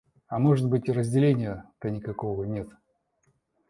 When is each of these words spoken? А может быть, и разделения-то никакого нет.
А 0.27 0.39
может 0.39 0.67
быть, 0.67 0.89
и 0.89 0.91
разделения-то 0.91 1.91
никакого 1.91 2.43
нет. 2.45 2.67